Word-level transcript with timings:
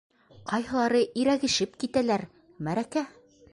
Ҡайһылары 0.51 1.01
ирәгешеп 1.25 1.77
китәләр, 1.85 2.27
мәрәкә! 2.69 3.07